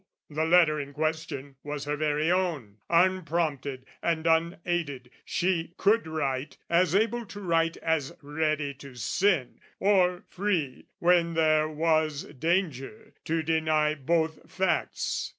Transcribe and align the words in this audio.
The 0.31 0.45
letter 0.45 0.79
in 0.79 0.93
question 0.93 1.57
was 1.61 1.85
her 1.85 1.95
very 1.95 2.31
own, 2.31 2.77
Unprompted 2.89 3.85
and 4.01 4.25
unaided: 4.25 5.11
she 5.23 5.75
could 5.77 6.07
write 6.07 6.57
As 6.71 6.95
able 6.95 7.23
to 7.27 7.39
write 7.39 7.77
as 7.77 8.11
ready 8.23 8.73
to 8.73 8.95
sin, 8.95 9.59
or 9.79 10.23
free, 10.27 10.87
When 10.97 11.35
there 11.35 11.69
was 11.69 12.23
danger, 12.23 13.13
to 13.25 13.43
deny 13.43 13.93
both 13.93 14.49
facts. 14.49 15.29